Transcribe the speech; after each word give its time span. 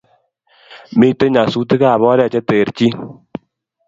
Mitei 0.97 1.31
nyasutikab 1.33 2.01
oret 2.11 2.31
che 2.33 2.41
terchin 2.47 2.95